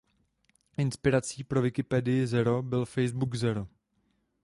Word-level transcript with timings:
Inspirací 0.77 1.43
pro 1.43 1.61
Wikipedii 1.61 2.27
Zero 2.27 2.61
byl 2.63 2.85
Facebook 2.85 3.35
Zero. 3.35 3.67